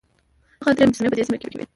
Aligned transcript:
دغه 0.61 0.71
درې 0.77 0.85
مجسمې 0.95 1.09
په 1.11 1.17
دې 1.17 1.23
سیمه 1.27 1.37
کې 1.41 1.47
وې. 1.57 1.65